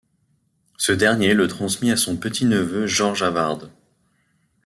Ce 0.79 0.91
dernier 0.91 1.35
le 1.35 1.47
transmit 1.47 1.91
à 1.91 1.95
son 1.95 2.17
petit-neveu 2.17 2.87
Georges 2.87 3.21
Havard. 3.21 3.69